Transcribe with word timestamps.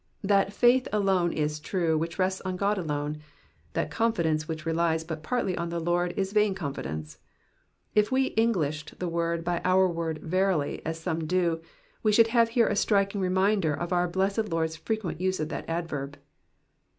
That 0.23 0.51
faith 0.51 0.87
alone 0.91 1.31
is 1.31 1.59
true 1.59 1.95
which 1.95 2.17
rests 2.17 2.41
on 2.41 2.55
God 2.55 2.79
alone, 2.79 3.19
that 3.73 3.91
confidence 3.91 4.47
which 4.47 4.65
relies 4.65 5.03
but 5.03 5.21
partly 5.21 5.55
on 5.55 5.69
the 5.69 5.79
Lord 5.79 6.11
is 6.17 6.33
vain 6.33 6.55
confidence. 6.55 7.19
If 7.93 8.11
we 8.11 8.33
EDglished 8.35 8.97
the 8.97 9.07
word 9.07 9.43
by 9.43 9.61
our 9.63 9.87
word 9.87 10.19
^^ 10.21 10.23
verily,^ 10.23 10.77
^ 10.79 10.81
as 10.83 10.99
some 10.99 11.27
do, 11.27 11.61
we 12.01 12.11
should 12.11 12.29
have 12.29 12.49
here 12.49 12.67
a 12.67 12.75
striking 12.75 13.21
reminder 13.21 13.75
of 13.75 13.93
our 13.93 14.07
blessed 14.07 14.49
Lord's 14.49 14.75
frequent 14.75 15.21
use 15.21 15.39
of 15.39 15.49
that 15.49 15.69
adverb. 15.69 16.17